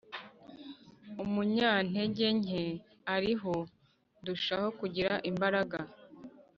[1.23, 2.63] umunyantege nke
[3.15, 3.55] ari ho
[4.21, 5.77] ndushaho kugira imbaraga